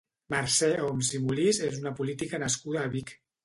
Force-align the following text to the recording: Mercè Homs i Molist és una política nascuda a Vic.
Mercè 0.33 0.69
Homs 0.85 1.11
i 1.19 1.21
Molist 1.27 1.67
és 1.69 1.79
una 1.85 1.95
política 2.03 2.43
nascuda 2.49 2.87
a 2.87 2.95
Vic. 2.99 3.17